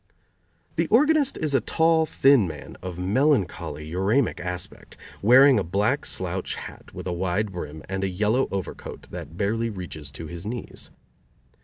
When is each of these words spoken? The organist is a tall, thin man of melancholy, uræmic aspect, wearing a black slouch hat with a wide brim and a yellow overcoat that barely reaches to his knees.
The 0.77 0.87
organist 0.87 1.37
is 1.37 1.53
a 1.53 1.61
tall, 1.61 2.07
thin 2.07 2.47
man 2.47 2.75
of 2.81 2.97
melancholy, 2.97 3.91
uræmic 3.91 4.39
aspect, 4.39 4.97
wearing 5.21 5.59
a 5.59 5.63
black 5.63 6.07
slouch 6.07 6.55
hat 6.55 6.91
with 6.91 7.05
a 7.05 7.13
wide 7.13 7.51
brim 7.51 7.83
and 7.87 8.03
a 8.03 8.09
yellow 8.09 8.47
overcoat 8.49 9.11
that 9.11 9.37
barely 9.37 9.69
reaches 9.69 10.09
to 10.13 10.25
his 10.25 10.43
knees. 10.43 10.89